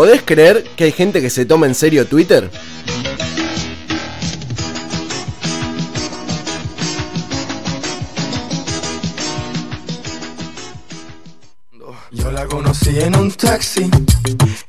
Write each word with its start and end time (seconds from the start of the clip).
¿Podés 0.00 0.22
creer 0.22 0.64
que 0.76 0.84
hay 0.84 0.92
gente 0.92 1.20
que 1.20 1.28
se 1.28 1.44
toma 1.44 1.66
en 1.66 1.74
serio 1.74 2.06
Twitter? 2.06 2.50
Yo 12.12 12.32
la 12.32 12.46
conocí 12.46 12.98
en 12.98 13.14
un 13.14 13.30
taxi, 13.30 13.90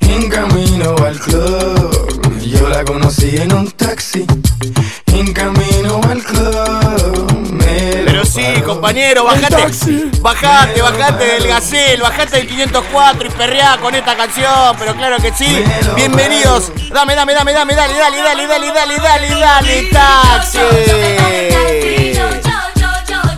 en 0.01 0.29
camino 0.29 0.97
al 0.97 1.17
club. 1.17 2.41
Yo 2.45 2.67
la 2.67 2.83
conocí 2.83 3.37
en 3.37 3.53
un 3.53 3.71
taxi, 3.71 4.25
compañero, 8.81 9.25
bajate. 9.25 10.19
Bajate, 10.21 10.81
bajate 10.81 11.23
del 11.23 11.47
Gacel, 11.47 12.01
bajate 12.01 12.37
del 12.37 12.47
504 12.47 13.27
y 13.27 13.31
perreá 13.31 13.77
con 13.79 13.93
esta 13.93 14.17
canción, 14.17 14.75
pero 14.79 14.95
claro 14.95 15.17
que 15.17 15.31
sí. 15.33 15.63
Bienvenidos. 15.95 16.71
Dame, 16.91 17.13
dame, 17.13 17.35
dame, 17.35 17.53
dame, 17.53 17.75
dale, 17.75 17.93
dale, 17.93 18.17
dale, 18.17 18.47
dale, 18.47 18.71
dale, 18.71 18.97
dale, 18.97 19.29
dale, 19.39 19.83
taxi. 19.91 20.57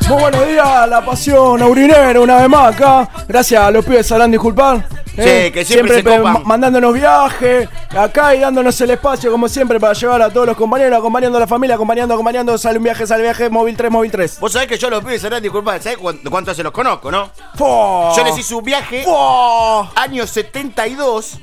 Muy 0.08 0.22
buenos 0.22 0.48
días, 0.48 0.88
la 0.88 1.04
pasión 1.04 1.62
aurinera 1.62 2.22
una 2.22 2.38
vez 2.38 2.48
más 2.48 2.74
acá. 2.74 3.10
Gracias 3.28 3.62
a 3.62 3.70
los 3.70 3.84
pibes 3.84 4.08
sabrán 4.08 4.32
disculpar. 4.32 4.93
¿Eh? 5.18 5.46
Sí, 5.48 5.52
que 5.52 5.66
siempre 5.66 5.96
se 5.96 6.04
copan. 6.04 6.22
ma- 6.34 6.40
mandándonos 6.40 6.94
viajes 6.94 7.70
acá 7.98 8.34
y 8.36 8.40
dándonos 8.40 8.80
el 8.82 8.92
espacio 8.92 9.32
como 9.32 9.48
siempre 9.48 9.80
para 9.80 9.94
llevar 9.94 10.22
a 10.22 10.30
todos 10.30 10.48
los 10.48 10.58
compañeros, 10.58 10.98
acompañando 10.98 11.38
a 11.38 11.42
la 11.42 11.48
familia, 11.48 11.76
acompañando, 11.76 12.14
acompañando, 12.14 12.58
sale 12.58 12.78
un 12.78 12.84
viaje, 12.84 13.06
sale 13.06 13.22
un 13.22 13.28
viaje, 13.28 13.50
móvil 13.50 13.78
3, 13.78 13.92
móvil 13.92 14.12
3. 14.12 14.40
Vos 14.40 14.52
sabés 14.52 14.68
que 14.68 14.78
yo 14.78 14.90
los 14.90 15.02
pibes 15.04 15.22
sabrán 15.22 15.42
disculpar, 15.44 15.82
¿sabés 15.82 15.98
cuánto, 15.98 16.30
cuánto 16.32 16.54
se 16.54 16.64
los 16.64 16.72
conozco, 16.72 17.12
no? 17.12 17.30
Fua. 17.56 18.14
Yo 18.16 18.24
les 18.24 18.38
hice 18.38 18.56
un 18.56 18.64
viaje 18.64 19.04
Fua. 19.04 19.92
año 19.96 20.26
72. 20.26 21.40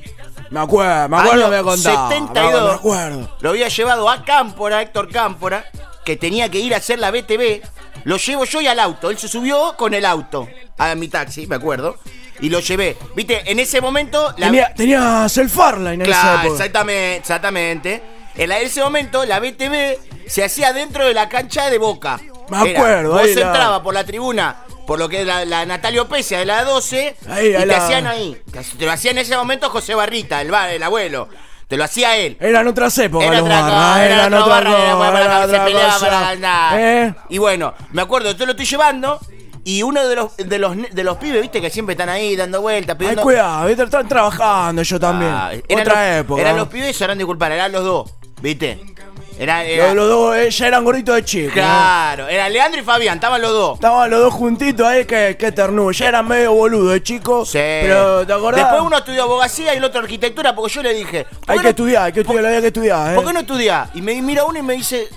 Me 0.51 0.59
acuerdo, 0.61 1.09
me 1.09 1.17
acuerdo, 1.17 1.33
Año 1.45 1.49
me 1.51 1.57
había 1.59 1.63
contado. 1.71 2.09
72. 2.09 2.65
Me 2.71 2.75
acuerdo. 2.75 3.37
Lo 3.41 3.51
había 3.51 3.69
llevado 3.69 4.11
a 4.11 4.25
Cámpora, 4.25 4.83
Héctor 4.83 5.09
Cámpora, 5.13 5.65
que 6.05 6.17
tenía 6.17 6.49
que 6.51 6.59
ir 6.59 6.75
a 6.75 6.79
hacer 6.79 6.99
la 6.99 7.13
BTV. 7.13 7.61
Lo 8.03 8.17
llevo 8.17 8.45
yo 8.47 8.61
y 8.61 8.67
al 8.67 8.81
auto. 8.81 9.11
Él 9.11 9.19
se 9.19 9.29
subió 9.29 9.77
con 9.77 9.95
el 9.95 10.05
auto 10.05 10.49
a 10.79 10.95
mi 10.97 11.07
taxi, 11.09 11.47
me 11.47 11.55
acuerdo. 11.57 11.99
Y 12.43 12.49
lo 12.49 12.61
llevé. 12.61 12.97
Viste, 13.15 13.51
en 13.51 13.59
ese 13.59 13.81
momento. 13.81 14.33
La... 14.39 14.47
Tenía, 14.47 14.75
tenías 14.75 15.37
el 15.39 15.51
Farline 15.51 15.95
en 15.95 16.03
esa 16.03 16.21
Claro, 16.21 16.39
época. 16.41 16.53
exactamente, 16.55 17.17
exactamente. 17.17 18.03
En 18.37 18.53
ese 18.53 18.81
momento 18.83 19.25
la 19.27 19.41
BTV 19.41 19.99
se 20.27 20.45
hacía 20.45 20.73
dentro 20.73 21.05
de 21.05 21.13
la 21.15 21.29
cancha 21.29 21.69
de 21.69 21.79
Boca. 21.79 22.19
Me 22.49 22.71
Era, 22.71 22.81
acuerdo, 22.81 23.11
Vos 23.13 23.21
ahí 23.23 23.35
la- 23.35 23.47
entrabas 23.47 23.81
por 23.81 23.93
la 23.95 24.05
tribuna, 24.05 24.65
por 24.87 24.99
lo 24.99 25.09
que 25.09 25.21
es 25.21 25.27
la, 25.27 25.45
la 25.45 25.67
Natalio 25.67 26.09
Pesia 26.09 26.39
de 26.39 26.47
la 26.47 26.65
12, 26.65 27.17
Ahí, 27.29 27.49
y 27.49 27.53
te 27.53 27.67
la- 27.67 27.77
hacían 27.77 28.07
ahí. 28.07 28.41
Te, 28.79 28.85
lo 28.87 28.93
hacía 28.93 29.11
en 29.11 29.19
ese 29.19 29.37
momento 29.37 29.69
José 29.71 29.95
Barrita, 29.95 30.41
el, 30.41 30.51
ba- 30.51 30.73
el 30.73 30.83
abuelo. 30.83 31.29
Te 31.69 31.77
lo 31.77 31.85
hacía 31.85 32.17
él. 32.17 32.37
Eran 32.41 32.67
otras 32.67 32.97
épocas, 32.99 33.29
Era 33.29 33.37
los 33.39 33.45
otra 33.45 33.61
barras, 33.61 33.75
cosa, 33.79 34.05
era 34.07 34.15
eran 34.15 34.35
otra 34.35 34.45
otra 34.45 34.55
barra, 34.55 34.71
era 34.71 35.69
era 35.69 35.97
otra. 35.97 36.71
¿Eh? 36.81 37.15
Y 37.29 37.39
bueno, 37.39 37.75
me 37.93 38.03
acuerdo, 38.03 38.33
yo 38.33 38.45
lo 38.47 38.53
estoy 38.53 38.67
llevando. 38.67 39.21
Y 39.65 39.83
uno 39.83 40.07
de 40.09 40.17
los, 40.17 40.37
de 40.37 40.59
los 40.59 40.75
de 40.91 41.05
los 41.05 41.17
pibes, 41.19 41.43
viste, 41.43 41.61
que 41.61 41.69
siempre 41.71 41.93
están 41.93 42.09
ahí 42.09 42.35
dando 42.35 42.61
vueltas, 42.63 42.95
Ay, 42.95 42.99
pidiendo. 42.99 43.23
cuidado, 43.23 43.67
¿viste? 43.67 43.83
están 43.83 44.09
trabajando 44.09 44.83
yo 44.83 44.99
también. 44.99 45.31
Ah, 45.33 45.51
eran 45.69 45.81
Otra 45.87 46.11
los, 46.13 46.21
época. 46.25 46.41
Eran 46.41 46.57
los 46.57 46.69
pibes, 46.69 46.97
se 46.97 47.05
harán 47.05 47.19
disculpar, 47.19 47.53
eran 47.53 47.71
los 47.73 47.85
dos, 47.85 48.11
¿viste? 48.41 48.81
Era, 49.39 49.65
era- 49.65 49.87
Los, 49.89 49.95
los 49.97 50.09
dos 50.09 50.37
eh, 50.37 50.51
ya 50.51 50.67
eran 50.67 50.85
gorditos 50.85 51.15
de 51.15 51.25
chicos. 51.25 51.57
¿no? 51.57 51.63
claro, 51.63 52.29
era 52.29 52.47
Leandro 52.51 52.81
y 52.81 52.85
Fabián, 52.85 53.15
estaban 53.15 53.41
los 53.41 53.53
dos. 53.53 53.75
Estaban 53.77 54.11
los 54.11 54.21
dos 54.21 54.35
juntitos 54.35 54.87
ahí, 54.87 55.07
que, 55.07 55.37
que 55.39 55.51
ternura. 55.53 55.97
Ya 55.97 56.09
eran 56.09 56.29
medio 56.29 56.53
boludos 56.53 56.93
de 56.93 57.03
chicos. 57.03 57.49
Sí. 57.49 57.59
Pero, 57.59 58.27
¿te 58.27 58.33
acordás? 58.35 58.63
Después 58.65 58.83
uno 58.83 58.99
estudió 58.99 59.23
abogacía 59.23 59.73
y 59.73 59.79
el 59.79 59.85
otro 59.85 60.01
arquitectura, 60.01 60.55
porque 60.55 60.75
yo 60.75 60.83
le 60.83 60.93
dije, 60.93 61.25
¿por 61.47 61.53
Hay 61.55 61.59
que 61.61 61.69
estudiar, 61.71 62.03
hay 62.05 62.13
que 62.13 62.21
estudiar, 62.21 62.45
hay 62.45 62.61
que 62.61 62.67
estudiar, 62.67 63.13
¿eh? 63.13 63.15
¿Por 63.15 63.25
qué 63.27 63.33
no 63.33 63.41
estudiás? 63.41 63.89
Y 63.95 64.03
me 64.03 64.21
mira 64.21 64.45
uno 64.45 64.59
y 64.59 64.63
me 64.63 64.75
dice, 64.75 65.09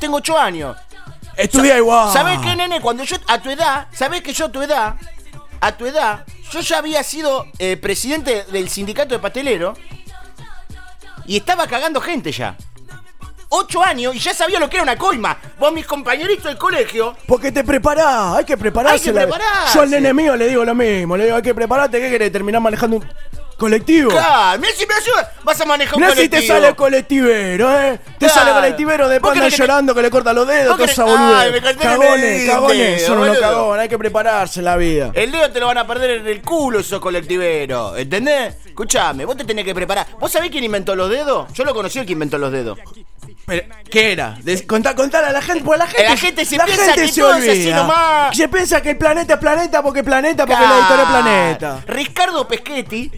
tengo 0.00 0.16
ocho 0.16 0.36
años. 0.36 0.76
Estudia 1.36 1.76
igual. 1.76 2.12
¿Sabés 2.12 2.38
qué, 2.40 2.54
nene? 2.56 2.80
Cuando 2.80 3.04
yo, 3.04 3.16
a 3.26 3.40
tu 3.40 3.50
edad, 3.50 3.88
¿sabés 3.92 4.22
que 4.22 4.32
yo 4.32 4.46
a 4.46 4.52
tu 4.52 4.62
edad, 4.62 4.96
a 5.60 5.72
tu 5.72 5.86
edad, 5.86 6.24
yo 6.50 6.60
ya 6.60 6.78
había 6.78 7.02
sido 7.02 7.46
eh, 7.58 7.76
presidente 7.76 8.44
del 8.50 8.68
sindicato 8.68 9.14
de 9.14 9.20
pastelero 9.20 9.74
y 11.26 11.36
estaba 11.36 11.66
cagando 11.66 12.00
gente 12.00 12.32
ya. 12.32 12.56
Ocho 13.48 13.84
años 13.84 14.14
y 14.14 14.18
ya 14.18 14.32
sabía 14.32 14.58
lo 14.58 14.68
que 14.68 14.76
era 14.76 14.82
una 14.82 14.96
coima. 14.96 15.38
Vos, 15.58 15.72
mis 15.72 15.86
compañeritos 15.86 16.44
del 16.44 16.56
colegio, 16.56 17.14
Porque 17.26 17.52
te 17.52 17.62
preparás, 17.64 18.36
hay 18.36 18.44
que 18.44 18.56
prepararse. 18.56 19.10
Hay 19.10 19.14
que 19.14 19.20
prepararse. 19.20 19.74
Yo 19.74 19.82
al 19.82 19.90
nene 19.90 20.14
mío 20.14 20.36
le 20.36 20.48
digo 20.48 20.64
lo 20.64 20.74
mismo. 20.74 21.16
Le 21.16 21.24
digo, 21.24 21.36
hay 21.36 21.42
que 21.42 21.54
prepararte, 21.54 22.00
¿qué 22.00 22.10
querés? 22.10 22.32
¿Terminar 22.32 22.62
manejando 22.62 22.96
un 22.96 23.04
colectivo? 23.62 24.10
claro, 24.10 24.60
mirá 24.60 24.72
si 24.76 24.86
me 24.86 24.94
ayuda, 24.94 25.32
vas 25.44 25.60
a 25.60 25.64
manejar 25.64 25.94
un 25.96 26.00
Mirá 26.02 26.12
si 26.12 26.16
colectivo. 26.28 26.40
te 26.42 26.46
sale 26.48 26.74
colectivero, 26.76 27.80
¿eh? 27.80 27.98
Te 28.18 28.26
Claro. 28.26 28.34
sale 28.34 28.52
colectivero, 28.52 29.08
después 29.08 29.22
¿Vos 29.22 29.30
andan 29.32 29.42
querés 29.44 29.54
que 29.54 29.62
te- 29.62 29.68
llorando 29.68 29.94
que 29.94 30.02
le 30.02 30.10
corta 30.10 30.32
los 30.32 30.46
dedos, 30.46 30.68
¿Vos 30.68 30.76
toda 30.76 30.92
esa 30.92 31.04
boludez. 31.04 31.76
Cagones, 31.78 32.50
cagones, 32.50 33.06
son 33.06 33.18
unos 33.18 33.38
cagones, 33.38 33.82
hay 33.82 33.88
que 33.88 33.98
prepararse 33.98 34.60
en 34.60 34.64
la 34.66 34.76
vida. 34.76 35.10
El 35.14 35.32
dedo 35.32 35.50
te 35.50 35.60
lo 35.60 35.66
van 35.66 35.78
a 35.78 35.86
perder 35.86 36.10
en 36.20 36.26
el 36.26 36.42
culo 36.42 36.80
esos 36.80 37.00
colectiveros, 37.00 37.98
¿entendés? 37.98 38.54
Escuchame, 38.66 39.24
vos 39.24 39.36
te 39.36 39.44
tenés 39.44 39.64
que 39.64 39.74
preparar. 39.74 40.06
¿Vos 40.18 40.30
sabés 40.32 40.50
quién 40.50 40.64
inventó 40.64 40.94
los 40.94 41.08
dedos? 41.10 41.52
Yo 41.52 41.64
lo 41.64 41.74
conocí 41.74 41.98
el 41.98 42.06
que 42.06 42.12
inventó 42.12 42.38
los 42.38 42.50
dedos. 42.52 42.78
Pero, 43.44 43.62
¿Qué 43.90 44.12
era? 44.12 44.36
Contá, 44.68 44.94
contar 44.94 45.24
a 45.24 45.32
la 45.32 45.42
gente, 45.42 45.62
porque 45.64 45.78
la 45.78 45.86
gente, 45.86 46.04
La 46.08 46.16
gente 46.16 46.44
se 46.44 46.56
la 46.56 46.64
piensa 46.64 46.84
gente 46.86 47.02
que 47.02 47.08
se 47.08 47.20
todo 47.20 47.34
es 47.34 47.48
así 47.48 47.70
nomás. 47.72 48.36
Se 48.36 48.48
piensa 48.48 48.80
que 48.80 48.90
el 48.90 48.98
planeta 48.98 49.34
es 49.34 49.40
planeta 49.40 49.82
porque 49.82 50.02
planeta, 50.04 50.46
porque 50.46 50.62
la 50.62 50.78
es 50.78 51.08
planeta. 51.08 51.80
Ricardo 51.86 52.46
Peschetti, 52.46 53.10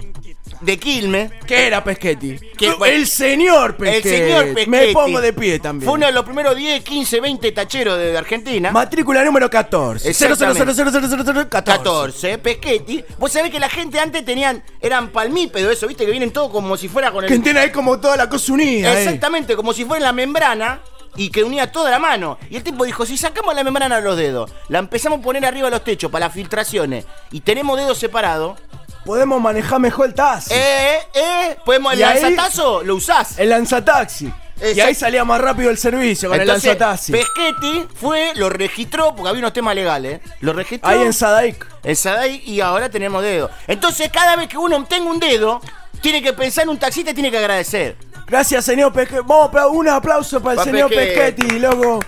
de 0.61 0.79
Quilmes. 0.79 1.33
¿Qué 1.47 1.67
era 1.67 1.83
Peschetti? 1.83 2.39
Que, 2.57 2.75
el 2.87 3.07
señor 3.07 3.77
Peschetti. 3.77 4.09
El 4.09 4.15
señor 4.15 4.45
Peschetti. 4.55 4.71
Me 4.71 4.87
pongo 4.93 5.21
de 5.21 5.33
pie 5.33 5.59
también. 5.59 5.87
Fue 5.87 5.97
uno 5.97 6.07
de 6.07 6.13
los 6.13 6.25
primeros 6.25 6.57
10, 6.57 6.83
15, 6.83 7.21
20 7.21 7.53
tacheros 7.53 7.99
de, 7.99 8.17
Argentina. 8.17 8.71
Matrícula 8.71 9.25
número 9.25 9.51
14. 9.51 10.09
Exactamente. 10.09 10.65
00000014. 10.65 11.49
14, 11.49 12.39
Peschetti. 12.39 13.05
Vos 13.19 13.33
sabés 13.33 13.51
que 13.51 13.59
la 13.59 13.69
gente 13.69 13.99
antes 13.99 14.25
tenían, 14.25 14.63
eran 14.81 15.09
palmípedos, 15.09 15.73
eso, 15.73 15.87
viste, 15.87 16.05
que 16.05 16.11
vienen 16.11 16.33
todos 16.33 16.51
como 16.51 16.77
si 16.77 16.89
fuera 16.89 17.11
con 17.11 17.25
el. 17.25 17.31
Que 17.31 17.39
tiene 17.39 17.61
ahí 17.61 17.71
como 17.71 17.99
toda 17.99 18.17
la 18.17 18.29
cosa 18.29 18.53
unida. 18.53 18.93
eh. 18.93 19.05
Exactamente, 19.05 19.57
como 19.57 19.73
si 19.73 19.85
fuera 19.85 20.05
la 20.05 20.13
membrana 20.13 20.81
y 21.17 21.31
que 21.31 21.45
unía 21.45 21.71
toda 21.71 21.91
la 21.91 21.99
mano. 21.99 22.39
Y 22.51 22.57
el 22.57 22.63
tipo 22.63 22.85
dijo, 22.85 23.07
si 23.07 23.17
sacamos 23.17 23.55
la 23.55 23.65
membrana 23.65 23.97
de 23.97 24.03
los 24.03 24.17
dedos, 24.17 24.51
la 24.69 24.79
empezamos 24.79 25.21
a 25.21 25.23
poner 25.23 25.45
arriba 25.45 25.67
de 25.67 25.73
los 25.73 25.85
techos 25.85 26.11
para 26.11 26.27
las 26.27 26.35
filtraciones 26.35 27.07
y 27.31 27.41
tenemos 27.41 27.79
dedos 27.79 27.99
separados, 27.99 28.59
Podemos 29.05 29.41
manejar 29.41 29.81
mejor 29.81 30.07
el 30.07 30.15
taxi. 30.15 30.53
eh, 30.55 30.99
eh, 31.15 31.57
podemos 31.65 31.93
el 31.93 32.01
Y 32.01 32.03
ahí- 32.03 32.23
lanzatazo, 32.23 32.83
lo 32.83 32.95
usás. 32.97 33.39
El 33.39 33.51
lanzataxi. 33.51 34.27
Y 34.27 34.65
Exacto. 34.67 34.85
ahí 34.87 34.95
salía 34.95 35.25
más 35.25 35.41
rápido 35.41 35.69
el 35.69 35.77
servicio 35.77 36.29
con 36.31 36.41
Entonces, 36.41 36.65
el 36.73 36.79
lanzataxi. 36.79 37.13
Peschetti 37.13 37.87
fue, 38.01 38.33
lo 38.37 38.49
registró, 38.49 39.15
porque 39.15 39.29
había 39.29 39.41
unos 39.41 39.53
temas 39.53 39.75
legales, 39.75 40.21
lo 40.41 40.53
registró 40.53 40.89
Ahí 40.89 41.03
en 41.03 41.13
Sadaic. 41.13 41.67
en 41.83 41.97
Sadai 41.97 42.41
y 42.47 42.61
ahora 42.61 42.89
tenemos 42.89 43.23
dedos. 43.23 43.51
Entonces, 43.67 44.11
cada 44.13 44.37
vez 44.37 44.49
que 44.49 44.57
uno 44.57 44.83
tenga 44.85 45.11
un 45.11 45.19
dedo, 45.19 45.61
tiene 46.01 46.23
que 46.23 46.33
pensar 46.33 46.63
en 46.65 46.71
un 46.71 46.79
taxista 46.79 47.11
y 47.11 47.15
tiene 47.15 47.31
que 47.33 47.39
agradecer. 47.39 47.97
Gracias, 48.27 48.65
señor 48.65 48.93
Peschetti. 48.93 49.23
Vamos, 49.27 49.51
pero 49.53 49.71
un 49.71 49.89
aplauso 49.89 50.41
para 50.41 50.53
el 50.53 50.59
Pa' 50.59 50.65
señor 50.65 50.89
Peschetti. 50.89 51.43
Peschetti, 51.43 51.59
loco. 51.59 52.01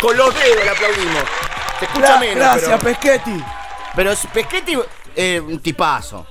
Con 0.00 0.16
los 0.16 0.34
dedos 0.34 0.64
le 0.64 0.70
aplaudimos. 0.70 1.24
Se 1.80 1.84
escucha 1.86 2.16
Gra- 2.16 2.20
menos, 2.20 2.36
gracias, 2.36 2.80
pero, 2.80 2.82
Peschetti. 2.82 3.44
pero 3.96 4.12
es- 4.12 4.26
Peschetti, 4.32 4.78
eh, 5.16 5.40
un 5.40 5.58
tipazo. 5.60 6.26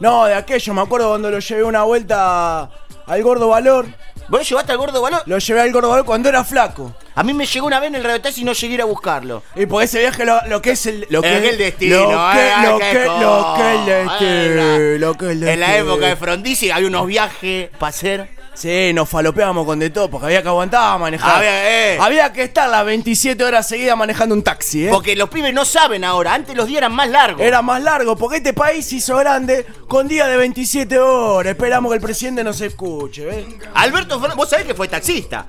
No, 0.00 0.26
de 0.26 0.34
aquello, 0.34 0.74
me 0.74 0.82
acuerdo 0.82 1.08
cuando 1.08 1.30
lo 1.30 1.38
llevé 1.40 1.64
una 1.64 1.82
vuelta 1.82 2.70
al 3.06 3.22
Gordo 3.22 3.48
Valor. 3.48 3.86
¿Vos 4.28 4.46
llevaste 4.46 4.72
al 4.72 4.78
gordo 4.78 5.00
valor? 5.00 5.22
Lo 5.24 5.38
llevé 5.38 5.60
al 5.62 5.72
Gordo 5.72 5.88
Valor 5.88 6.04
cuando 6.04 6.28
era 6.28 6.44
flaco. 6.44 6.94
A 7.14 7.22
mí 7.22 7.32
me 7.32 7.46
llegó 7.46 7.66
una 7.66 7.80
vez 7.80 7.88
en 7.88 7.94
el 7.94 8.04
radio 8.04 8.20
taxi 8.20 8.42
y 8.42 8.44
no 8.44 8.52
llegué 8.52 8.72
a 8.72 8.74
ir 8.74 8.82
a 8.82 8.84
buscarlo. 8.84 9.42
Y 9.56 9.64
por 9.64 9.82
ese 9.82 10.00
viaje 10.00 10.26
lo, 10.26 10.38
lo 10.48 10.60
que 10.60 10.72
es 10.72 10.84
el. 10.84 11.06
Lo 11.08 11.22
que 11.22 11.34
Es 11.38 11.42
es 11.44 11.50
el 11.52 11.56
destino, 11.58 11.96
Lo 12.02 12.30
que, 12.32 12.46
eh, 12.46 12.52
lo 12.62 12.78
que, 12.78 13.04
lo 13.06 13.54
que 13.56 13.62
es 13.62 13.78
el 13.78 13.86
destino. 13.86 14.98
Lo 14.98 15.14
que 15.14 15.24
es 15.24 15.30
el 15.32 15.48
En 15.48 15.60
la 15.60 15.66
destino. 15.68 15.92
época 15.94 16.06
de 16.08 16.16
Frondizi 16.16 16.70
había 16.70 16.88
unos 16.88 17.06
viajes 17.06 17.70
para 17.78 17.88
hacer. 17.88 18.37
Sí, 18.58 18.92
nos 18.92 19.08
falopeábamos 19.08 19.64
con 19.64 19.78
de 19.78 19.88
todo 19.90 20.10
porque 20.10 20.26
había 20.26 20.42
que 20.42 20.48
aguantar 20.48 20.98
manejar. 20.98 21.36
Había, 21.36 21.92
eh. 21.94 21.98
Había 22.00 22.32
que 22.32 22.42
estar 22.42 22.68
las 22.68 22.84
27 22.84 23.44
horas 23.44 23.68
seguidas 23.68 23.96
manejando 23.96 24.34
un 24.34 24.42
taxi, 24.42 24.88
¿eh? 24.88 24.90
Porque 24.90 25.14
los 25.14 25.28
pibes 25.28 25.54
no 25.54 25.64
saben 25.64 26.02
ahora. 26.02 26.34
Antes 26.34 26.56
los 26.56 26.66
días 26.66 26.78
eran 26.78 26.92
más 26.92 27.08
largos. 27.08 27.40
Era 27.40 27.62
más 27.62 27.80
largo, 27.80 28.16
porque 28.16 28.38
este 28.38 28.54
país 28.54 28.84
se 28.84 28.96
hizo 28.96 29.16
grande 29.16 29.64
con 29.86 30.08
días 30.08 30.26
de 30.26 30.36
27 30.38 30.98
horas. 30.98 31.52
Esperamos 31.52 31.92
que 31.92 31.96
el 31.96 32.02
presidente 32.02 32.42
nos 32.42 32.60
escuche, 32.60 33.26
¿ves? 33.26 33.46
Alberto 33.74 34.18
Fernández, 34.18 34.36
vos 34.36 34.50
sabés 34.50 34.66
que 34.66 34.74
fue 34.74 34.88
taxista. 34.88 35.46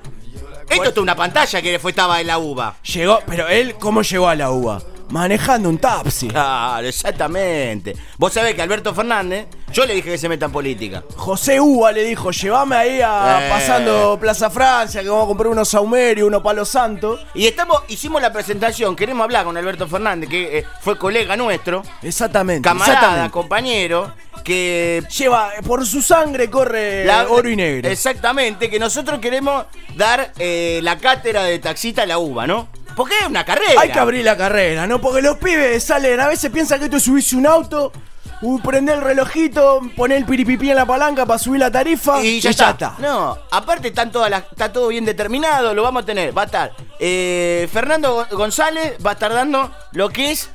Esto 0.68 0.90
es 0.90 0.96
una 0.98 1.16
pantalla 1.16 1.60
que 1.60 1.80
fue 1.80 1.90
estaba 1.90 2.20
en 2.20 2.28
la 2.28 2.38
uva. 2.38 2.76
Llegó, 2.94 3.18
pero 3.26 3.48
él, 3.48 3.74
¿cómo 3.74 4.02
llegó 4.02 4.28
a 4.28 4.36
la 4.36 4.52
uva? 4.52 4.80
manejando 5.10 5.68
un 5.68 5.78
taxi. 5.78 6.28
Claro, 6.28 6.86
exactamente. 6.86 7.96
Vos 8.16 8.32
sabés 8.32 8.54
que 8.54 8.62
Alberto 8.62 8.94
Fernández, 8.94 9.46
yo 9.72 9.86
le 9.86 9.94
dije 9.94 10.10
que 10.10 10.18
se 10.18 10.28
meta 10.28 10.46
en 10.46 10.52
política. 10.52 11.02
José 11.16 11.60
Uva 11.60 11.92
le 11.92 12.02
dijo, 12.04 12.30
llévame 12.30 12.76
ahí 12.76 13.00
a 13.00 13.46
Eh. 13.46 13.50
pasando 13.50 14.18
Plaza 14.20 14.50
Francia, 14.50 15.02
que 15.02 15.08
vamos 15.08 15.24
a 15.24 15.28
comprar 15.28 15.48
unos 15.48 15.68
saumerios, 15.68 16.26
unos 16.26 16.42
palos 16.42 16.68
santos. 16.68 17.20
Y 17.34 17.46
estamos, 17.46 17.82
hicimos 17.88 18.20
la 18.22 18.32
presentación, 18.32 18.96
queremos 18.96 19.24
hablar 19.24 19.44
con 19.44 19.56
Alberto 19.56 19.86
Fernández, 19.88 20.28
que 20.28 20.58
eh, 20.58 20.64
fue 20.80 20.98
colega 20.98 21.36
nuestro, 21.36 21.82
Exactamente. 22.02 22.66
camarada, 22.68 22.92
exactamente. 22.98 23.30
compañero, 23.32 24.12
que 24.44 25.02
Lleva, 25.16 25.50
por 25.66 25.86
su 25.86 26.00
sangre 26.02 26.48
corre 26.50 27.04
La- 27.04 27.28
oro 27.28 27.48
y 27.48 27.56
negro. 27.56 27.88
Exactamente, 27.90 28.70
que 28.70 28.78
nosotros 28.78 29.18
queremos 29.20 29.66
dar 29.96 30.32
eh, 30.38 30.80
la 30.82 30.98
cátedra 30.98 31.42
de 31.44 31.58
taxista 31.58 32.02
a 32.02 32.06
la 32.06 32.18
uva, 32.18 32.46
¿no? 32.46 32.68
Porque 32.96 33.14
es 33.20 33.26
una 33.26 33.44
carrera. 33.44 33.80
Hay 33.80 33.90
que 33.90 33.98
abrir 33.98 34.24
la 34.24 34.36
carrera, 34.36 34.86
¿no? 34.86 35.00
Porque 35.00 35.22
los 35.22 35.36
pibes 35.38 35.82
salen, 35.84 36.18
a 36.20 36.26
veces 36.28 36.50
piensan 36.50 36.78
que 36.78 36.86
esto 36.86 36.96
es 36.96 37.02
subirse 37.04 37.36
un 37.36 37.46
auto, 37.46 37.92
uh, 38.42 38.60
prender 38.60 38.96
el 38.96 39.00
relojito, 39.02 39.80
poner 39.96 40.18
el 40.18 40.24
piripipí 40.24 40.70
en 40.70 40.76
la 40.76 40.86
palanca 40.86 41.26
para 41.26 41.38
subir 41.38 41.60
la 41.60 41.70
tarifa 41.70 42.20
Y 42.22 42.40
ya, 42.40 42.50
está. 42.50 42.94
No, 42.98 43.38
aparte 43.50 43.88
están 43.88 44.10
todas 44.12 44.30
las- 44.30 44.44
está 44.50 44.72
todo 44.72 44.88
bien 44.88 45.04
determinado, 45.04 45.74
lo 45.74 45.82
vamos 45.82 46.02
a 46.02 46.06
tener. 46.06 46.36
Va 46.36 46.42
a 46.42 46.46
estar 46.46 46.72
eh, 46.98 47.68
Fernando 47.72 48.14
Go- 48.14 48.36
González, 48.36 48.94
va 49.04 49.10
a 49.10 49.12
estar 49.14 49.32
dando 49.32 49.70
lo 49.92 50.08
que 50.08 50.30
es 50.32 50.50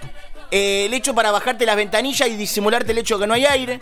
eh, 0.51 0.85
el 0.85 0.93
hecho 0.93 1.13
para 1.15 1.31
bajarte 1.31 1.65
las 1.65 1.75
ventanillas 1.75 2.27
y 2.29 2.35
disimularte 2.35 2.91
el 2.91 2.97
hecho 2.99 3.17
que 3.19 3.27
no 3.27 3.33
hay 3.33 3.45
aire. 3.45 3.79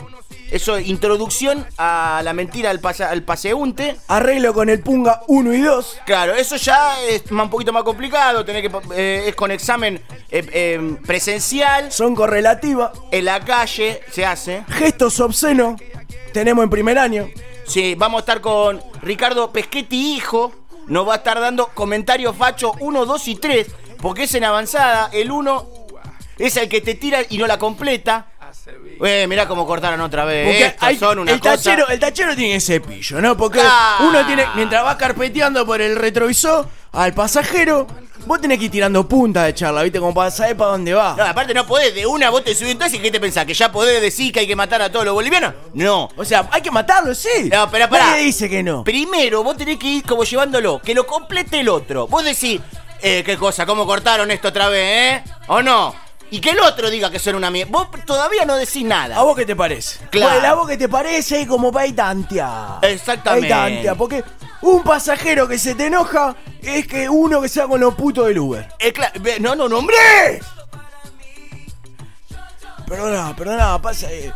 Eso, 0.53 0.77
introducción 0.79 1.65
a 1.79 2.21
la 2.23 2.31
mentira 2.33 2.69
al, 2.69 2.79
pasa- 2.79 3.09
al 3.09 3.23
paseunte. 3.23 3.95
Arreglo 4.07 4.53
con 4.53 4.69
el 4.69 4.81
punga 4.81 5.21
1 5.27 5.51
y 5.53 5.61
2. 5.61 5.97
Claro, 6.05 6.35
eso 6.35 6.57
ya 6.57 6.94
es 7.09 7.23
un 7.31 7.50
poquito 7.50 7.73
más 7.73 7.81
complicado, 7.81 8.45
tener 8.45 8.61
que, 8.61 8.77
eh, 8.95 9.23
es 9.29 9.35
con 9.35 9.50
examen 9.50 9.95
eh, 10.29 10.45
eh, 10.53 10.97
presencial, 11.07 11.91
Son 11.91 12.13
correlativas. 12.13 12.91
en 13.11 13.25
la 13.25 13.39
calle 13.39 14.01
se 14.11 14.25
hace. 14.27 14.63
Gestos 14.69 15.19
obscenos. 15.19 15.81
Tenemos 16.33 16.63
en 16.63 16.69
primer 16.69 17.00
año. 17.00 17.27
Sí, 17.65 17.95
vamos 17.95 18.19
a 18.19 18.21
estar 18.21 18.39
con 18.41 18.79
Ricardo 19.01 19.51
Pesquetti, 19.51 20.15
hijo. 20.17 20.51
Nos 20.85 21.07
va 21.07 21.13
a 21.13 21.17
estar 21.17 21.39
dando 21.39 21.67
comentarios 21.73 22.35
facho 22.35 22.73
1, 22.79 23.05
2 23.07 23.27
y 23.29 23.35
3. 23.38 23.67
Porque 24.01 24.23
es 24.23 24.35
en 24.35 24.44
avanzada. 24.44 25.09
El 25.13 25.31
1 25.31 25.67
es 26.38 26.57
el 26.57 26.67
que 26.69 26.81
te 26.81 26.94
tira 26.95 27.19
y 27.29 27.38
no 27.38 27.47
la 27.47 27.57
completa. 27.57 28.27
Eh, 29.04 29.25
mirá 29.28 29.48
cómo 29.48 29.66
cortaron 29.66 30.00
otra 30.01 30.25
vez. 30.25 30.45
Porque 30.45 30.66
Estos 30.66 30.84
hay- 30.84 30.98
son 30.98 31.19
una 31.19 31.31
el, 31.31 31.40
cosa- 31.40 31.56
tachero, 31.56 31.88
el 31.88 32.00
tachero 32.00 32.36
tiene 32.36 32.60
cepillo, 32.60 33.22
¿no? 33.22 33.36
Porque 33.38 33.60
Ah. 33.63 34.00
uno 34.01 34.25
tiene, 34.25 34.45
mientras 34.56 34.84
va 34.86 34.98
carpeteando 34.98 35.66
por 35.66 35.81
el 35.81 35.95
retrovisor 35.95 36.68
al 36.92 37.13
pasajero, 37.13 37.88
vos 38.25 38.40
tenés 38.40 38.60
que 38.60 38.66
ir 38.66 38.72
tirando 38.72 39.07
punta 39.07 39.44
de 39.44 39.54
charla, 39.54 39.84
¿viste? 39.84 40.00
Como 40.00 40.13
para 40.13 40.31
saber 40.31 40.56
para 40.56 40.72
dónde 40.72 40.94
va. 40.94 41.16
No, 41.18 41.24
aparte 41.24 41.54
no 41.54 41.66
podés, 41.66 41.94
de 41.95 42.06
una 42.06 42.30
vos 42.30 42.44
te 42.44 42.54
subís 42.56 42.72
entonces 42.74 43.00
y 43.00 43.01
¿qué 43.01 43.12
te 43.12 43.19
pensás? 43.19 43.45
¿Que 43.45 43.54
ya 43.54 43.72
podés 43.72 44.01
decir 44.01 44.31
que 44.31 44.42
hay 44.42 44.48
que 44.48 44.56
matar 44.56 44.81
a 44.81 44.92
todos 44.92 45.04
los 45.06 45.13
bolivianos? 45.13 45.54
No. 45.74 46.10
O 46.16 46.24
sea, 46.24 46.48
hay 46.51 46.62
que 46.62 46.72
matarlo, 46.72 47.13
sí. 47.16 47.50
No, 47.51 47.69
pero 47.72 47.89
pará. 47.89 48.12
Nadie 48.12 48.24
dice 48.25 48.50
que 48.50 48.62
no. 48.63 48.84
Primero 48.84 49.44
vos 49.44 49.57
tenés 49.57 49.78
que 49.80 49.88
ir 49.88 50.04
como 50.04 50.24
llevándolo, 50.24 50.80
que 50.81 50.94
lo 50.94 51.06
complete 51.07 51.60
el 51.60 51.69
otro. 51.69 52.07
Vos 52.07 52.24
decís, 52.24 52.62
eh, 53.01 53.24
qué 53.25 53.36
cosa, 53.38 53.66
cómo 53.66 53.86
cortaron 53.86 54.30
esto 54.31 54.48
otra 54.50 54.69
vez, 54.69 55.18
¿eh? 55.18 55.24
¿O 55.48 55.62
no? 55.62 55.94
Y 56.33 56.41
que 56.41 56.50
el 56.50 56.59
otro 56.62 56.89
diga 56.89 57.12
que 57.12 57.19
son 57.19 57.35
una 57.35 57.51
mierda. 57.51 57.71
Vos 57.71 57.89
todavía 58.07 58.44
no 58.44 58.56
decís 58.56 58.83
nada. 58.83 59.18
¿A 59.18 59.21
vos 59.21 59.35
qué 59.35 59.45
te 59.45 59.56
parece? 59.56 60.00
Claro. 60.09 60.33
Bueno, 60.33 60.47
¿A 60.47 60.53
vos 60.56 60.68
qué 60.68 60.77
te 60.77 60.89
parece? 60.89 61.45
Como 61.45 61.71
para. 61.71 61.85
Exactamente. 62.81 63.53
Ahí 63.53 63.74
tantea, 63.75 63.94
porque 63.94 64.24
un 64.63 64.81
pasajero 64.81 65.47
que 65.47 65.59
se 65.59 65.75
te 65.75 65.85
enoja 65.85 66.35
es 66.59 66.88
que 66.88 67.07
uno 67.07 67.39
que 67.39 67.50
sea 67.50 67.68
con 67.68 67.80
los 67.80 67.94
putos 67.94 68.25
del 68.25 68.39
Uber. 68.39 68.68
Eh, 68.80 68.91
no, 69.41 69.56
no, 69.56 69.69
nombre. 69.69 69.95
Perdona, 72.88 73.36
perdona, 73.36 73.79
pasa 73.79 74.07
que. 74.07 74.31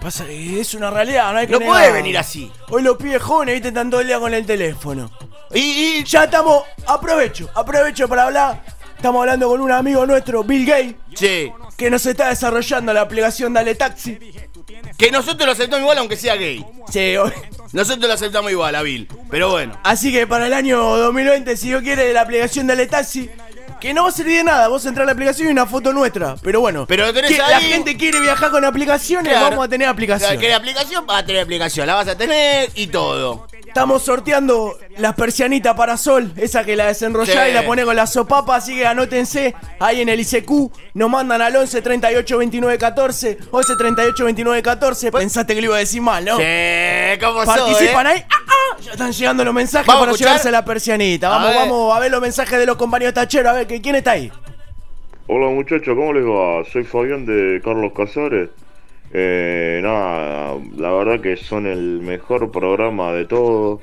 Pasa 0.00 0.24
que 0.24 0.60
es 0.60 0.72
una 0.74 0.88
realidad, 0.90 1.32
no 1.32 1.38
hay 1.40 1.48
que 1.48 1.52
No 1.58 1.66
puede 1.66 1.90
venir 1.90 2.16
así. 2.16 2.50
Hoy 2.68 2.82
los 2.82 2.96
pibes 2.96 3.20
jóvenes, 3.20 3.54
viste, 3.56 3.68
están 3.68 3.90
todo 3.90 4.02
el 4.02 4.06
día 4.06 4.20
con 4.20 4.32
el 4.32 4.46
teléfono. 4.46 5.10
Y, 5.52 5.58
y- 5.98 6.04
Ya 6.04 6.24
estamos, 6.24 6.62
aprovecho, 6.86 7.50
aprovecho 7.56 8.08
para 8.08 8.22
hablar. 8.26 8.69
Estamos 9.00 9.20
hablando 9.22 9.48
con 9.48 9.62
un 9.62 9.72
amigo 9.72 10.04
nuestro, 10.04 10.44
Bill 10.44 10.66
Gates, 10.66 10.94
Sí. 11.14 11.50
que 11.78 11.88
nos 11.88 12.04
está 12.04 12.28
desarrollando 12.28 12.92
la 12.92 13.00
aplicación 13.00 13.54
Dale 13.54 13.74
Taxi. 13.74 14.18
Que 14.98 15.10
nosotros 15.10 15.46
lo 15.46 15.52
aceptamos 15.52 15.80
igual 15.80 15.96
aunque 15.96 16.16
sea 16.16 16.36
gay. 16.36 16.62
Sí, 16.92 17.14
Nosotros 17.72 18.06
lo 18.06 18.12
aceptamos 18.12 18.50
igual, 18.52 18.74
a 18.74 18.82
Bill. 18.82 19.08
Pero 19.30 19.48
bueno. 19.48 19.78
Así 19.84 20.12
que 20.12 20.26
para 20.26 20.48
el 20.48 20.52
año 20.52 20.78
2020, 20.98 21.56
si 21.56 21.68
Dios 21.68 21.80
quiere, 21.82 22.12
la 22.12 22.20
aplicación 22.20 22.66
Dale 22.66 22.86
Taxi, 22.88 23.30
que 23.80 23.94
no 23.94 24.02
va 24.02 24.10
a 24.10 24.12
servir 24.12 24.36
de 24.36 24.44
nada, 24.44 24.68
vos 24.68 24.84
entrar 24.84 25.04
a 25.04 25.06
la 25.06 25.12
aplicación 25.12 25.48
y 25.48 25.52
una 25.52 25.64
foto 25.64 25.94
nuestra. 25.94 26.36
Pero 26.42 26.60
bueno, 26.60 26.84
Pero 26.86 27.06
lo 27.06 27.14
tenés 27.14 27.30
que 27.32 27.40
ahí. 27.40 27.50
la 27.52 27.60
gente 27.60 27.96
quiere 27.96 28.20
viajar 28.20 28.50
con 28.50 28.66
aplicaciones, 28.66 29.32
Claro. 29.32 29.48
vamos 29.48 29.64
a 29.64 29.68
tener 29.70 29.88
aplicación. 29.88 30.38
¿Querés 30.38 30.56
aplicación? 30.56 31.06
Vas 31.06 31.22
a 31.22 31.24
tener 31.26 31.40
aplicación. 31.42 31.86
La 31.86 31.94
vas 31.94 32.08
a 32.08 32.18
tener 32.18 32.68
y 32.74 32.88
todo. 32.88 33.46
Estamos 33.70 34.02
sorteando 34.02 34.76
las 34.98 35.14
persianitas 35.14 35.74
para 35.76 35.96
sol, 35.96 36.32
esa 36.36 36.64
que 36.64 36.74
la 36.74 36.86
desenrollás 36.86 37.44
Sí. 37.44 37.50
y 37.52 37.54
la 37.54 37.64
ponés 37.64 37.84
con 37.84 37.94
la 37.94 38.04
sopapa, 38.08 38.56
así 38.56 38.74
que 38.74 38.84
anótense 38.84 39.54
ahí 39.78 40.00
en 40.00 40.08
el 40.08 40.18
ICQ, 40.18 40.50
nos 40.94 41.08
mandan 41.08 41.40
al 41.40 41.54
11 41.54 41.80
38 41.80 42.38
29 42.38 42.76
14, 42.78 43.38
11 43.52 43.76
38 43.76 44.24
29 44.24 44.60
14, 44.62 45.12
pensaste 45.12 45.54
que 45.54 45.60
lo 45.60 45.66
iba 45.68 45.76
a 45.76 45.78
decir 45.78 46.02
mal, 46.02 46.24
¿no? 46.24 46.36
Sí, 46.36 46.42
¿cómo 47.20 47.44
sos, 47.44 47.46
Participan 47.46 48.06
eh? 48.08 48.10
ahí, 48.10 48.24
¡ah, 48.28 48.36
ah! 48.48 48.76
ya 48.82 48.90
están 48.92 49.12
llegando 49.12 49.44
los 49.44 49.54
mensajes 49.54 49.86
Vamos 49.86 50.00
a 50.00 50.04
para 50.06 50.10
escuchar. 50.12 50.28
llevarse 50.30 50.50
la 50.50 50.64
persianita. 50.64 51.28
A 51.28 51.30
Vamos, 51.30 51.46
ver. 51.48 51.56
vamos 51.56 51.96
a 51.96 52.00
ver 52.00 52.10
los 52.10 52.20
mensajes 52.20 52.58
de 52.58 52.66
los 52.66 52.76
compañeros 52.76 53.14
tacheros, 53.14 53.50
a 53.50 53.52
ver 53.54 53.66
que 53.68 53.80
quién 53.80 53.94
está 53.94 54.10
ahí. 54.12 54.32
Hola 55.28 55.46
muchachos, 55.46 55.94
¿cómo 55.96 56.12
les 56.12 56.24
va? 56.24 56.64
Soy 56.72 56.82
Fabián 56.82 57.24
de 57.24 57.60
Carlos 57.64 57.92
Casares. 57.96 58.50
Eh, 59.12 59.80
nada, 59.82 60.56
la 60.76 60.92
verdad 60.92 61.20
que 61.20 61.36
son 61.36 61.66
el 61.66 62.00
mejor 62.00 62.52
programa 62.52 63.12
de 63.12 63.24
todo, 63.24 63.80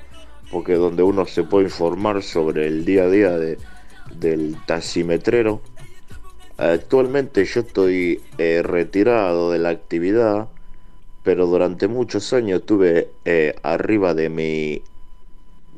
porque 0.52 0.74
donde 0.74 1.04
uno 1.04 1.26
se 1.26 1.44
puede 1.44 1.66
informar 1.66 2.24
sobre 2.24 2.68
el 2.68 2.86
día 2.86 3.04
a 3.04 3.10
día 3.10 3.38
de, 3.38 3.58
del 4.20 4.56
taximetrero. 4.66 5.62
Actualmente 6.58 7.46
yo 7.46 7.62
estoy 7.62 8.22
eh, 8.38 8.62
retirado 8.64 9.52
de 9.52 9.60
la 9.60 9.70
actividad, 9.70 10.48
pero 11.24 11.46
durante 11.46 11.88
muchos 11.88 12.32
años 12.34 12.62
estuve 12.62 13.10
eh, 13.26 13.54
arriba 13.64 14.14
de 14.14 14.30
mi 14.30 14.82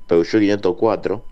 Peugeot 0.07 0.41
504 0.41 1.23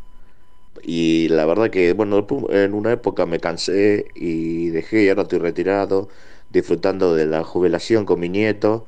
y 0.83 1.27
la 1.29 1.45
verdad 1.45 1.69
que, 1.69 1.93
bueno, 1.93 2.25
en 2.49 2.73
una 2.73 2.93
época 2.93 3.25
me 3.25 3.39
cansé 3.39 4.07
y 4.15 4.69
dejé 4.69 5.03
y 5.03 5.09
ahora 5.09 5.23
estoy 5.23 5.39
retirado, 5.39 6.09
disfrutando 6.49 7.15
de 7.15 7.25
la 7.25 7.43
jubilación 7.43 8.05
con 8.05 8.19
mi 8.19 8.29
nieto. 8.29 8.85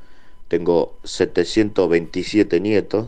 Tengo 0.47 0.97
727 1.03 2.59
nietos. 2.59 3.07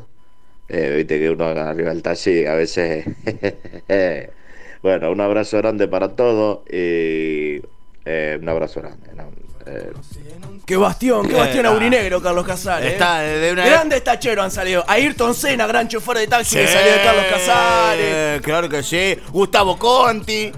Eh, 0.69 0.93
Viste 0.97 1.19
que 1.19 1.29
uno 1.29 1.45
arriba 1.45 1.89
del 1.89 2.01
taxi 2.01 2.45
a 2.45 2.53
veces... 2.53 3.05
bueno, 4.83 5.11
un 5.11 5.21
abrazo 5.21 5.57
grande 5.57 5.87
para 5.87 6.15
todos 6.15 6.59
y 6.69 7.61
eh, 8.05 8.37
un 8.41 8.49
abrazo 8.49 8.81
grande. 8.81 9.09
¿no? 9.15 9.31
Eh, 9.65 9.91
Qué 10.65 10.75
bastión, 10.77 11.27
qué 11.27 11.35
Eh, 11.35 11.39
bastión 11.39 11.65
ah. 11.65 11.69
aurinegro, 11.69 12.21
Carlos 12.21 12.45
Casares. 12.47 12.93
Está 12.93 13.25
¿eh? 13.27 13.37
de 13.39 13.51
una- 13.51 13.65
Grandes 13.65 14.03
tacheros 14.03 14.45
han 14.45 14.51
salido. 14.51 14.83
Ayrton 14.87 15.35
Senna, 15.35 15.67
gran 15.67 15.87
chofer 15.87 16.17
de 16.17 16.27
taxi, 16.27 16.55
que 16.55 16.67
salió 16.67 16.93
de 16.93 17.01
Carlos 17.03 17.25
Casares. 17.29 18.41
Claro 18.41 18.69
que 18.69 18.81
sí. 18.83 19.17
Gustavo 19.31 19.77
Conti. 19.77 20.51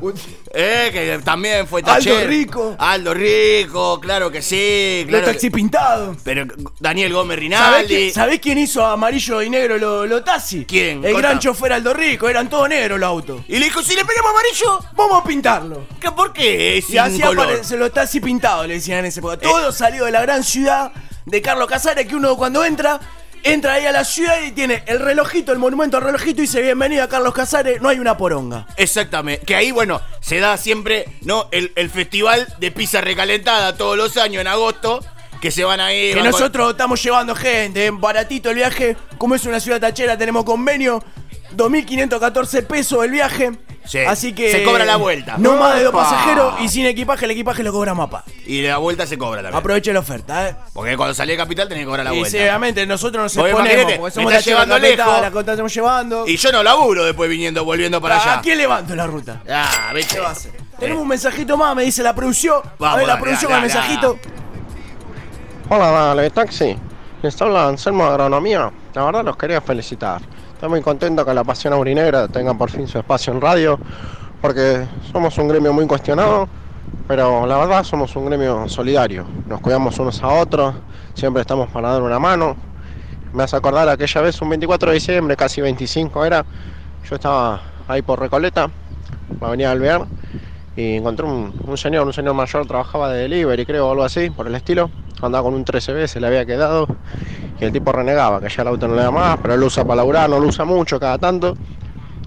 Eh, 0.55 0.89
que 0.93 1.19
también 1.24 1.65
fue 1.67 1.81
Aldo 1.81 1.93
tachero. 1.95 2.27
Rico. 2.27 2.75
Aldo 2.77 3.13
Rico, 3.15 4.00
claro 4.00 4.29
que 4.31 4.43
sí. 4.43 5.00
Los 5.01 5.10
Claro 5.10 5.25
taxis 5.25 5.50
que- 5.50 5.55
pintados. 5.55 6.17
Pero 6.24 6.45
Daniel 6.79 7.12
Gómez 7.12 7.38
¿Sabés, 7.38 7.41
Rinaldi. 7.41 7.88
quién, 7.88 8.13
sabés 8.13 8.39
quién 8.39 8.57
hizo 8.60 8.86
amarillo 8.86 9.41
y 9.41 9.50
negro 9.50 9.79
los 9.79 10.07
lo 10.07 10.24
taxis? 10.24 10.65
¿Quién? 10.67 11.03
El 11.03 11.13
Contá. 11.13 11.27
gran 11.29 11.39
chofer 11.39 11.74
Aldo 11.74 11.93
Rico, 11.95 12.29
eran 12.29 12.50
todos 12.50 12.69
negros 12.69 13.00
los 13.00 13.07
autos. 13.07 13.41
Y 13.48 13.57
le 13.57 13.65
dijo, 13.65 13.81
si 13.81 13.95
le 13.95 14.05
pegamos 14.05 14.29
amarillo, 14.31 14.79
Vamos 14.95 15.24
a 15.24 15.27
pintarlo. 15.27 15.88
¿qué, 16.00 16.12
¿por 16.12 16.31
qué? 16.31 16.77
Es 16.77 16.88
Y 16.91 17.00
así 17.00 17.22
aparecen 17.24 17.79
los 17.79 17.91
taxis 17.91 18.22
pintados, 18.22 18.67
le 18.67 18.75
decían 18.75 19.00
en 19.00 19.05
esa 19.05 19.22
época. 19.22 19.38
Todo 19.38 19.72
salió 19.72 20.05
de 20.05 20.12
la 20.12 20.22
gran 20.22 20.43
ciudad 20.43 20.91
de 21.25 21.41
Carlos 21.41 21.67
Casares, 21.67 22.05
que 22.05 22.15
uno 22.15 22.38
cuando 22.38 22.63
entra, 22.63 23.00
entra 23.43 23.73
ahí 23.73 23.85
a 23.85 23.91
la 23.91 24.03
ciudad 24.05 24.35
y 24.45 24.51
tiene 24.51 24.83
el 24.88 25.00
relojito, 25.00 25.51
el 25.51 25.59
monumento 25.59 25.97
al 25.97 26.03
relojito, 26.03 26.39
y 26.41 26.45
dice 26.45 26.62
bienvenido 26.62 27.03
a 27.03 27.09
Carlos 27.09 27.33
Casares, 27.33 27.81
no 27.81 27.89
hay 27.89 28.00
una 28.00 28.17
poronga. 28.17 28.65
Exactamente. 28.77 29.45
Que 29.45 29.55
ahí, 29.55 29.71
bueno, 29.71 30.01
se 30.21 30.39
da 30.39 30.57
siempre, 30.57 31.05
¿no? 31.21 31.47
El, 31.51 31.71
el 31.75 31.89
festival 31.89 32.47
de 32.59 32.71
pizza 32.71 33.01
recalentada 33.01 33.75
todos 33.77 33.97
los 33.97 34.17
años 34.17 34.41
en 34.41 34.47
agosto. 34.47 35.03
Que 35.41 35.51
se 35.51 35.65
van 35.65 35.81
ahí. 35.81 36.09
Que 36.12 36.15
van 36.21 36.23
con- 36.31 36.39
nosotros 36.39 36.71
estamos 36.71 37.03
llevando 37.03 37.35
gente, 37.35 37.88
eh, 37.88 37.91
baratito 37.91 38.50
el 38.50 38.55
viaje, 38.55 38.95
como 39.17 39.35
es 39.35 39.45
una 39.45 39.59
ciudad 39.59 39.81
tachera, 39.81 40.17
tenemos 40.17 40.45
convenio, 40.45 41.03
2.514 41.57 42.65
pesos 42.65 43.03
el 43.03 43.12
viaje. 43.12 43.51
Sí, 43.85 43.99
Así 43.99 44.33
que. 44.33 44.49
se 44.51 44.63
cobra 44.63 44.85
la 44.85 44.95
vuelta. 44.95 45.35
No 45.37 45.57
más 45.57 45.75
de 45.75 45.83
dos 45.83 45.93
Opa. 45.93 46.03
pasajeros 46.03 46.55
y 46.61 46.69
sin 46.69 46.85
equipaje, 46.85 47.25
el 47.25 47.31
equipaje 47.31 47.63
lo 47.63 47.71
cobramos 47.73 48.07
a 48.07 48.09
pa. 48.09 48.23
Y 48.45 48.61
la 48.61 48.77
vuelta 48.77 49.05
se 49.05 49.17
cobra 49.17 49.41
también. 49.41 49.59
Aproveche 49.59 49.91
la 49.93 49.99
oferta, 49.99 50.49
¿eh? 50.49 50.55
Porque 50.73 50.95
cuando 50.95 51.13
salí 51.13 51.31
de 51.33 51.37
capital 51.37 51.67
tenés 51.67 51.81
que 51.83 51.87
cobrar 51.87 52.05
la 52.05 52.13
y 52.13 52.19
vuelta. 52.19 52.37
sí, 52.37 52.41
obviamente 52.41 52.85
nosotros 52.85 53.23
nos 53.23 53.33
exponemos, 53.35 53.65
porque 53.65 53.85
me 53.99 54.11
somos 54.11 54.31
estás 54.31 54.45
la 54.45 54.51
llevando 54.51 54.79
lejos. 54.79 55.21
la 55.21 55.27
estamos 55.51 55.73
llevando. 55.73 56.27
Y 56.27 56.37
yo 56.37 56.51
no 56.51 56.63
laburo 56.63 57.03
después 57.03 57.29
viniendo, 57.29 57.65
volviendo 57.65 57.99
para 58.01 58.21
allá. 58.21 58.39
¿A 58.39 58.41
quién 58.41 58.57
levanto 58.57 58.95
la 58.95 59.05
ruta? 59.05 59.41
Ah, 59.49 59.91
viste. 59.93 60.15
¿Qué 60.15 60.21
va 60.21 60.29
a 60.29 60.31
hacer? 60.31 60.51
Tenemos 60.79 61.01
un 61.01 61.07
mensajito 61.09 61.57
más, 61.57 61.75
me 61.75 61.83
dice 61.83 62.01
la 62.03 62.15
producción. 62.15 62.61
a 62.65 62.71
Vamos, 62.79 62.97
ver, 62.99 63.07
la 63.07 63.19
producción 63.19 63.51
con 63.51 63.55
el 63.57 63.61
mensajito. 63.63 64.17
Hola, 65.69 65.91
dale, 65.91 66.29
taxi. 66.29 66.75
Les 67.21 67.41
habla 67.41 67.67
Anselmo 67.67 68.05
Agronomía. 68.05 68.71
La 68.93 69.05
verdad 69.05 69.23
los 69.23 69.37
quería 69.37 69.61
felicitar. 69.61 70.21
Estoy 70.63 70.77
muy 70.77 70.82
contento 70.82 71.25
que 71.25 71.34
la 71.34 71.43
Pasión 71.43 71.74
Aurinegra 71.74 72.29
tenga 72.29 72.53
por 72.53 72.70
fin 72.70 72.88
su 72.88 72.98
espacio 72.98 73.34
en 73.34 73.41
radio, 73.41 73.77
porque 74.41 74.88
somos 75.12 75.38
un 75.38 75.50
gremio 75.50 75.74
muy 75.74 75.86
cuestionado, 75.86 76.48
pero 77.05 77.46
la 77.46 77.58
verdad 77.58 77.84
somos 77.84 78.15
un 78.15 78.27
gremio 78.27 78.70
solidario. 78.70 79.25
Nos 79.50 79.60
cuidamos 79.60 80.00
unos 80.00 80.24
a 80.24 80.29
otros, 80.29 80.74
siempre 81.15 81.41
estamos 81.41 81.70
para 81.70 81.89
dar 81.89 82.01
una 82.01 82.17
mano. 82.17 82.55
Me 83.34 83.43
hace 83.43 83.58
acordar 83.58 83.89
aquella 83.89 84.22
vez, 84.22 84.41
un 84.41 84.51
24 84.51 84.91
de 84.91 84.93
diciembre, 84.93 85.36
casi 85.36 85.60
25 85.60 86.24
era, 86.24 86.46
yo 87.10 87.15
estaba 87.15 87.62
ahí 87.89 88.01
por 88.01 88.22
Recoleta, 88.22 88.70
me 89.41 89.50
venía 89.50 89.67
a 89.67 89.74
Alvear, 89.74 90.05
y 90.77 90.96
encontré 90.96 91.25
un, 91.25 91.53
un 91.67 91.77
señor, 91.77 92.08
un 92.08 92.13
señor 92.13 92.36
mayor, 92.36 92.65
trabajaba 92.67 93.12
de 93.12 93.24
delivery, 93.24 93.65
creo, 93.65 93.89
o 93.89 93.91
algo 93.91 94.05
así, 94.05 94.29
por 94.29 94.48
el 94.48 94.55
estilo. 94.55 94.89
Andaba 95.22 95.43
con 95.43 95.55
un 95.55 95.65
13B, 95.65 96.08
se 96.08 96.22
le 96.22 96.27
había 96.27 96.46
quedado. 96.46 96.88
Y 97.60 97.65
el 97.65 97.72
tipo 97.72 97.91
renegaba, 97.91 98.39
que 98.41 98.50
ya 98.50 98.62
el 98.63 98.67
auto 98.69 98.88
no 98.88 98.95
le 98.95 99.03
da 99.03 99.12
más, 99.12 99.38
pero 99.41 99.53
él 99.53 99.63
usa 99.63 99.83
para 99.83 99.98
laburar, 99.98 100.29
no 100.29 100.39
lo 100.39 100.48
usa 100.48 100.65
mucho, 100.65 101.00
cada 101.00 101.17
tanto. 101.17 101.55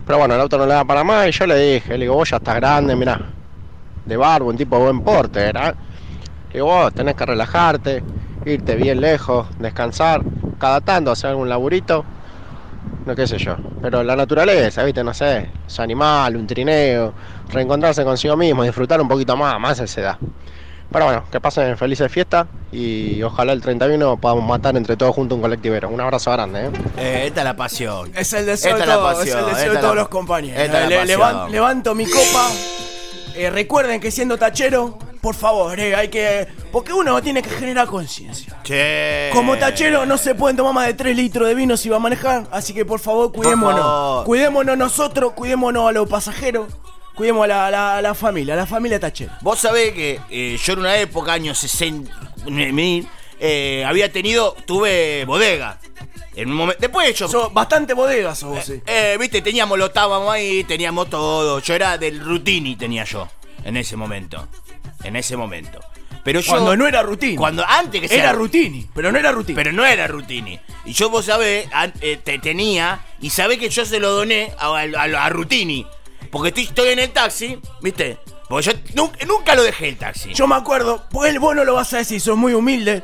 Pero 0.06 0.18
bueno, 0.18 0.34
el 0.34 0.40
auto 0.40 0.56
no 0.56 0.66
le 0.66 0.74
da 0.74 0.84
para 0.84 1.02
más 1.02 1.28
y 1.28 1.32
yo 1.32 1.46
le 1.46 1.56
dije, 1.56 1.98
le 1.98 2.04
digo, 2.04 2.14
vos 2.14 2.30
ya 2.30 2.36
estás 2.36 2.56
grande, 2.56 2.94
mirá. 2.94 3.18
De 4.04 4.16
barbo, 4.16 4.50
un 4.50 4.56
tipo 4.56 4.76
de 4.76 4.84
buen 4.84 5.00
porte, 5.00 5.40
¿verdad? 5.40 5.74
Le 6.48 6.54
digo, 6.54 6.66
vos 6.66 6.92
tenés 6.94 7.16
que 7.16 7.26
relajarte, 7.26 8.02
irte 8.44 8.76
bien 8.76 9.00
lejos, 9.00 9.48
descansar, 9.58 10.22
cada 10.58 10.80
tanto 10.80 11.10
hacer 11.10 11.30
algún 11.30 11.48
laburito. 11.48 12.04
No 13.04 13.14
qué 13.14 13.26
sé 13.26 13.38
yo. 13.38 13.56
Pero 13.82 14.02
la 14.02 14.14
naturaleza, 14.16 14.84
viste, 14.84 15.02
no 15.02 15.12
sé, 15.12 15.50
su 15.66 15.82
animal, 15.82 16.36
un 16.36 16.46
trineo, 16.46 17.12
reencontrarse 17.52 18.04
consigo 18.04 18.36
mismo, 18.36 18.62
disfrutar 18.62 19.00
un 19.00 19.08
poquito 19.08 19.36
más, 19.36 19.58
más 19.60 19.80
a 19.80 19.84
esa 19.84 20.00
edad. 20.00 20.18
Pero 20.92 21.04
bueno, 21.06 21.24
que 21.30 21.40
pasen 21.40 21.76
felices 21.76 22.10
fiestas 22.10 22.46
y 22.72 23.22
ojalá 23.22 23.52
el 23.52 23.60
31 23.60 24.16
podamos 24.18 24.44
matar 24.44 24.76
entre 24.76 24.96
todos 24.96 25.14
juntos 25.14 25.36
un 25.36 25.42
colectivero. 25.42 25.88
Un 25.88 26.00
abrazo 26.00 26.30
grande, 26.30 26.66
¿eh? 26.66 26.70
Eh, 26.96 27.22
esta 27.26 27.40
es 27.40 27.44
la 27.44 27.56
pasión. 27.56 28.12
Es 28.16 28.32
el 28.32 28.46
deseo, 28.46 28.76
Esta 28.76 28.86
de, 28.86 28.92
todos, 28.92 29.14
pasión, 29.14 29.26
es 29.28 29.34
el 29.34 29.40
deseo 29.46 29.56
esta 29.56 29.70
de 29.70 29.74
es 29.74 29.80
todos 29.80 29.94
la- 29.96 30.00
los 30.02 30.08
compañeros. 30.08 30.88
Le- 30.88 31.04
levan- 31.06 31.50
levanto 31.50 31.94
mi 31.94 32.06
copa. 32.06 32.50
Eh, 33.34 33.50
recuerden 33.50 34.00
que 34.00 34.10
siendo 34.10 34.38
tachero, 34.38 34.98
por 35.20 35.34
favor, 35.34 35.78
eh, 35.78 35.94
hay 35.96 36.08
que. 36.08 36.46
Porque 36.72 36.92
uno 36.92 37.20
tiene 37.20 37.42
que 37.42 37.50
generar 37.50 37.86
conciencia. 37.88 38.56
Che. 38.62 39.30
Como 39.32 39.56
tachero 39.58 40.06
no 40.06 40.16
se 40.18 40.34
pueden 40.34 40.56
tomar 40.56 40.72
más 40.72 40.86
de 40.86 40.94
3 40.94 41.16
litros 41.16 41.48
de 41.48 41.54
vino 41.54 41.76
si 41.76 41.88
va 41.88 41.96
a 41.96 42.00
manejar, 42.00 42.44
así 42.52 42.72
que 42.72 42.84
por 42.84 43.00
favor 43.00 43.32
cuidémonos. 43.32 43.80
favor. 43.80 44.24
Cuidémonos 44.24 44.78
nosotros, 44.78 45.32
cuidémonos 45.32 45.88
a 45.88 45.92
los 45.92 46.08
pasajeros, 46.08 46.66
cuidemos 47.16 47.44
a 47.44 47.48
la, 47.48 47.70
la- 47.70 48.02
la 48.02 48.14
familia, 48.14 48.54
a 48.54 48.58
la 48.58 48.66
familia 48.66 49.00
tachera. 49.00 49.38
Vos 49.40 49.58
sabés 49.58 49.92
que 49.92 50.20
eh, 50.30 50.56
yo 50.62 50.72
en 50.74 50.78
una 50.80 50.96
época, 50.98 51.32
años 51.32 51.58
60, 51.58 52.12
mil, 52.46 53.08
eh, 53.40 53.84
había 53.86 54.12
tenido, 54.12 54.54
tuve 54.66 55.24
bodega. 55.24 55.78
En 56.34 56.50
un 56.50 56.56
momento, 56.56 56.80
después 56.80 57.14
yo... 57.18 57.28
Sos 57.28 57.52
bastante 57.54 57.94
bodegas 57.94 58.42
vos, 58.42 58.62
sí. 58.64 58.80
Eh, 58.86 59.16
viste, 59.18 59.40
teníamos, 59.40 59.78
lo 59.78 59.86
estábamos 59.86 60.30
ahí, 60.30 60.64
teníamos 60.64 61.08
todo. 61.08 61.60
Yo 61.60 61.74
era 61.74 61.96
del 61.96 62.20
Rutini, 62.20 62.76
tenía 62.76 63.04
yo, 63.04 63.26
en 63.64 63.76
ese 63.78 63.96
momento. 63.96 64.46
En 65.02 65.16
ese 65.16 65.36
momento. 65.38 65.80
Pero 66.22 66.40
yo... 66.40 66.50
Cuando 66.52 66.76
no 66.76 66.86
era 66.86 67.02
Rutini. 67.02 67.36
Cuando 67.36 67.64
antes 67.66 68.02
que 68.02 68.08
sea... 68.08 68.18
Era 68.18 68.32
Rutini, 68.32 68.86
pero 68.94 69.10
no 69.12 69.18
era 69.18 69.32
Rutini. 69.32 69.56
Pero 69.56 69.72
no 69.72 69.86
era 69.86 70.06
Rutini. 70.08 70.60
Y 70.84 70.92
yo, 70.92 71.08
vos 71.08 71.24
sabés, 71.24 71.68
an- 71.72 71.94
eh, 72.02 72.18
te 72.22 72.38
tenía, 72.38 73.00
y 73.20 73.30
sabés 73.30 73.58
que 73.58 73.70
yo 73.70 73.86
se 73.86 73.98
lo 73.98 74.10
doné 74.10 74.52
a, 74.58 74.66
a- 74.76 75.24
a 75.24 75.28
Rutini. 75.30 75.86
Porque 76.36 76.48
estoy, 76.48 76.64
estoy 76.64 76.88
en 76.90 76.98
el 76.98 77.10
taxi, 77.12 77.58
¿viste? 77.80 78.18
Porque 78.46 78.66
yo 78.66 78.72
nunca, 78.94 79.24
nunca 79.24 79.54
lo 79.54 79.62
dejé 79.62 79.88
el 79.88 79.96
taxi. 79.96 80.34
Yo 80.34 80.46
me 80.46 80.54
acuerdo, 80.54 81.02
pues 81.10 81.40
vos 81.40 81.56
no 81.56 81.64
lo 81.64 81.72
vas 81.72 81.94
a 81.94 81.96
decir, 81.96 82.20
sos 82.20 82.36
muy 82.36 82.52
humilde. 82.52 83.02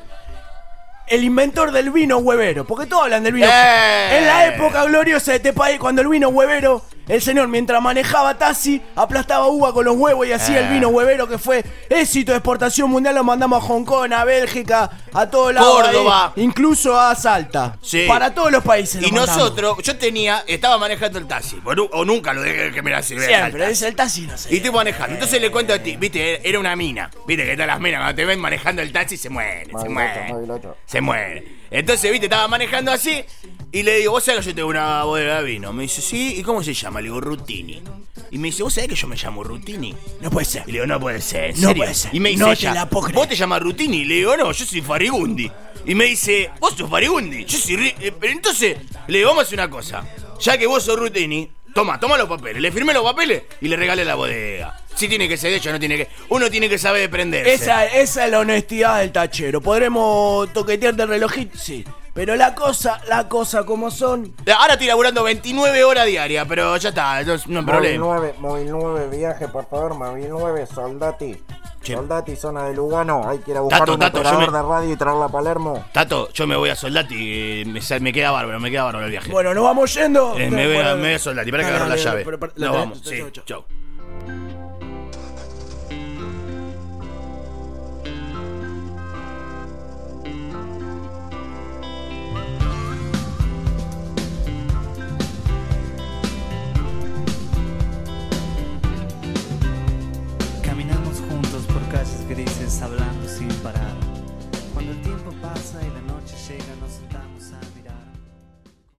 El 1.06 1.24
inventor 1.24 1.72
del 1.72 1.90
vino 1.90 2.18
huevero, 2.18 2.66
porque 2.66 2.84
todos 2.84 3.04
hablan 3.04 3.24
del 3.24 3.32
vino. 3.32 3.46
¡Eh! 3.46 4.18
En 4.18 4.26
la 4.26 4.48
época 4.48 4.84
gloriosa 4.84 5.30
de 5.30 5.38
este 5.38 5.54
país, 5.54 5.78
cuando 5.78 6.02
el 6.02 6.08
vino 6.08 6.28
huevero, 6.28 6.84
el 7.14 7.20
señor 7.22 7.46
mientras 7.48 7.80
manejaba 7.82 8.38
taxi, 8.38 8.80
aplastaba 8.96 9.46
uva 9.48 9.72
con 9.72 9.84
los 9.84 9.96
huevos 9.96 10.26
y 10.26 10.32
hacía 10.32 10.60
Eh. 10.60 10.64
el 10.64 10.68
vino 10.72 10.88
huevero 10.88 11.28
que 11.28 11.36
fue 11.38 11.62
éxito 11.90 12.32
de 12.32 12.38
exportación 12.38 12.88
mundial. 12.90 13.14
Lo 13.14 13.22
mandamos 13.24 13.62
a 13.62 13.66
Hong 13.66 13.84
Kong, 13.84 14.12
a 14.12 14.24
Bélgica, 14.24 14.90
a 15.12 15.26
todos 15.28 15.52
lados. 15.52 15.82
Córdoba. 15.82 16.32
ahí, 16.34 16.42
incluso 16.42 16.98
a 16.98 17.14
Salta. 17.14 17.76
Sí. 17.82 18.06
Para 18.08 18.34
todos 18.34 18.50
los 18.50 18.64
países. 18.64 19.02
Y 19.02 19.06
lo 19.10 19.12
mandamos. 19.16 19.36
nosotros, 19.36 19.78
yo 19.82 19.96
tenía, 19.98 20.42
estaba 20.46 20.78
manejando 20.78 21.18
el 21.18 21.26
taxi. 21.26 21.60
O, 21.64 21.74
nu- 21.74 21.88
o 21.92 22.04
nunca 22.04 22.32
lo 22.32 22.40
dejé 22.42 22.72
que 22.72 22.80
me 22.82 22.90
la 22.90 23.02
sirviera. 23.02 23.40
Siempre, 23.46 23.70
es 23.70 23.82
el 23.82 23.94
taxi, 23.94 24.22
no 24.22 24.38
sé. 24.38 24.52
Y 24.52 24.56
estoy 24.56 24.70
manejando. 24.72 25.14
Entonces 25.14 25.40
le 25.40 25.50
cuento 25.50 25.74
a 25.74 25.78
ti, 25.78 25.96
viste, 25.96 26.48
era 26.48 26.58
una 26.58 26.74
mina. 26.76 27.10
Viste 27.26 27.44
que 27.44 27.52
todas 27.52 27.66
las 27.66 27.80
minas 27.80 28.00
cuando 28.00 28.14
te 28.16 28.24
ven 28.24 28.40
manejando 28.40 28.80
el 28.80 28.90
taxi 28.90 29.16
se 29.18 29.28
mueren, 29.28 29.68
se 29.78 29.88
mueren. 29.88 30.48
Se 30.86 31.00
mueren. 31.02 31.60
Entonces, 31.70 32.10
viste, 32.10 32.26
estaba 32.26 32.48
manejando 32.48 32.90
así 32.92 33.24
y 33.72 33.82
le 33.82 33.96
digo, 33.98 34.12
vos 34.12 34.22
sabés 34.24 34.40
que 34.44 34.50
yo 34.50 34.54
tengo 34.54 34.68
una 34.68 35.02
bodega 35.04 35.38
de 35.42 35.44
vino. 35.44 35.72
Me 35.72 35.82
dice, 35.84 36.00
sí, 36.02 36.34
¿y 36.38 36.42
cómo 36.42 36.62
se 36.62 36.74
llama? 36.74 37.00
Le 37.00 37.04
digo, 37.08 37.20
Rutini. 37.20 37.82
Y 38.30 38.38
me 38.38 38.48
dice, 38.48 38.62
¿vos 38.62 38.72
sabés 38.74 38.90
que 38.90 38.96
yo 38.96 39.06
me 39.08 39.16
llamo 39.16 39.42
Rutini? 39.44 39.94
No 40.20 40.30
puede 40.30 40.44
ser. 40.46 40.62
Y 40.66 40.72
le 40.72 40.72
digo, 40.74 40.86
no 40.86 41.00
puede 41.00 41.20
ser, 41.20 41.50
¿en 41.50 41.60
No 41.60 41.68
serio?". 41.68 41.82
puede 41.82 41.94
ser. 41.94 42.14
Y 42.14 42.20
me 42.20 42.28
dice, 42.30 42.40
No 42.42 42.46
te 42.48 42.52
ella, 42.54 42.74
la 42.74 42.88
puedo 42.88 43.04
creer. 43.06 43.16
¿vos 43.16 43.28
te 43.28 43.34
llamas 43.36 43.62
Rutini? 43.62 43.98
Y 43.98 44.04
le 44.04 44.14
digo, 44.16 44.36
no, 44.36 44.52
yo 44.52 44.64
soy 44.64 44.80
Farigundi. 44.80 45.50
Y 45.86 45.94
me 45.94 46.04
dice, 46.04 46.50
¿vos 46.60 46.74
sos 46.76 46.88
Farigundi? 46.88 47.44
Yo 47.44 47.58
soy... 47.58 47.76
Ri-". 47.76 47.94
Eh, 48.00 48.12
Pero 48.18 48.32
entonces, 48.32 48.76
le 49.08 49.18
digo, 49.18 49.30
vamos 49.30 49.44
a 49.44 49.46
hacer 49.46 49.58
una 49.58 49.68
cosa. 49.70 50.04
Ya 50.40 50.56
que 50.58 50.66
vos 50.66 50.82
sos 50.82 50.98
Rutini, 50.98 51.50
toma, 51.74 51.98
toma 52.00 52.16
los 52.16 52.28
papeles. 52.28 52.60
Le 52.62 52.72
firmé 52.72 52.92
los 52.94 53.02
papeles 53.04 53.42
y 53.60 53.68
le 53.68 53.76
regalé 53.76 54.04
la 54.04 54.14
bodega. 54.14 54.78
Si 54.94 55.08
tiene 55.08 55.26
que 55.28 55.36
ser 55.36 55.50
de 55.50 55.56
ella, 55.56 55.72
no 55.72 55.78
tiene 55.80 55.96
que... 55.96 56.08
Uno 56.28 56.50
tiene 56.50 56.68
que 56.68 56.78
saber 56.78 57.00
defenderse. 57.10 57.52
Esa, 57.54 57.86
esa 57.86 58.24
es 58.26 58.30
la 58.30 58.40
honestidad 58.40 59.00
del 59.00 59.12
tachero. 59.12 59.60
Podremos 59.60 60.52
toquetearte 60.52 61.02
el 61.02 61.08
relojito, 61.08 61.58
sí. 61.58 61.84
Pero 62.14 62.36
la 62.36 62.54
cosa, 62.54 63.00
la 63.08 63.26
cosa 63.28 63.64
como 63.64 63.90
son. 63.90 64.34
Ahora 64.58 64.74
estoy 64.74 64.86
laburando 64.88 65.22
29 65.24 65.82
horas 65.84 66.06
diarias, 66.06 66.44
pero 66.46 66.76
ya 66.76 66.90
está, 66.90 67.22
no, 67.22 67.32
es- 67.34 67.46
no 67.46 67.60
hay 67.60 67.64
Móvil 67.64 67.74
problema. 67.74 68.04
9, 68.04 68.34
móvil 68.38 68.70
9, 68.70 69.08
viaje, 69.16 69.48
por 69.48 69.66
favor, 69.66 69.94
móvil 69.94 70.26
9, 70.28 70.66
Soldati. 70.66 71.42
Che. 71.82 71.94
Soldati, 71.94 72.36
zona 72.36 72.64
de 72.64 72.74
Lugano. 72.74 73.28
Hay 73.28 73.38
que 73.38 73.50
ir 73.50 73.56
a 73.56 73.60
buscar 73.60 73.80
Tato, 73.80 73.94
un 73.94 73.98
Tato, 73.98 74.18
yo 74.18 74.28
operador 74.28 74.52
me- 74.52 74.58
de 74.58 74.62
radio 74.62 74.92
y 74.92 74.96
traerla 74.96 75.24
a 75.24 75.28
Palermo. 75.30 75.84
Tato, 75.92 76.28
yo 76.32 76.46
me 76.46 76.54
voy 76.54 76.68
a 76.70 76.76
Soldati, 76.76 77.62
eh, 77.62 77.64
me, 78.00 78.12
queda 78.12 78.30
bárbaro, 78.30 78.60
me 78.60 78.70
queda 78.70 78.84
bárbaro 78.84 79.06
el 79.06 79.10
viaje. 79.10 79.30
Bueno, 79.32 79.52
nos 79.54 79.64
vamos 79.64 79.92
yendo. 79.94 80.38
Eh, 80.38 80.48
me, 80.50 80.66
voy 80.66 80.76
a, 80.76 80.80
Bueno, 80.82 80.96
me 80.96 81.02
voy 81.06 81.14
a 81.14 81.18
Soldati, 81.18 81.50
para 81.50 81.62
que 81.64 81.70
agarro 81.70 81.86
la 81.88 81.96
llave. 81.96 82.24
pero- 82.24 82.38
pero- 82.38 82.52
la 82.56 82.66
Nos 82.66 82.76
tenés- 82.76 82.78
vamos, 82.80 83.00
sí, 83.02 83.24
chau, 83.46 83.64